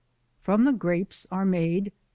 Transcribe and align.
From 0.41 0.63
the 0.63 0.73
Grapes 0.73 1.27
are 1.29 1.45
made, 1.45 1.89
1. 1.89 1.91